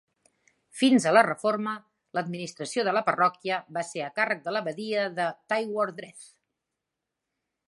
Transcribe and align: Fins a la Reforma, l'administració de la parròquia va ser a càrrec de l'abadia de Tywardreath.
Fins 0.77 1.03
a 1.09 1.11
la 1.17 1.21
Reforma, 1.27 1.73
l'administració 2.19 2.87
de 2.89 2.95
la 2.99 3.05
parròquia 3.11 3.61
va 3.77 3.87
ser 3.93 4.05
a 4.07 4.11
càrrec 4.19 4.45
de 4.49 4.57
l'abadia 4.57 5.07
de 5.21 5.33
Tywardreath. 5.55 6.31